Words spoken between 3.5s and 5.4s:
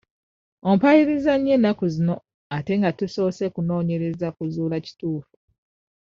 kunoonyereza kuzuula kituufu.